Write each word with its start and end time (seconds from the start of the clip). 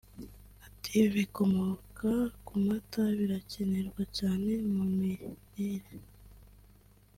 Ati 0.65 0.91
“Ibikomoka 1.07 2.11
ku 2.45 2.53
mata 2.65 3.03
birakenerwa 3.17 4.03
cyane 4.17 4.51
mu 4.73 4.83
mirire 4.97 5.95